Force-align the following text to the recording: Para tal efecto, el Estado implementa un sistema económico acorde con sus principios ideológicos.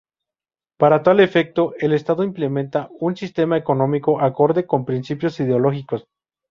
Para 0.79 1.03
tal 1.03 1.19
efecto, 1.19 1.75
el 1.77 1.93
Estado 1.93 2.23
implementa 2.23 2.89
un 2.99 3.15
sistema 3.15 3.55
económico 3.55 4.19
acorde 4.19 4.65
con 4.65 4.79
sus 4.79 4.87
principios 4.87 5.39
ideológicos. 5.39 6.07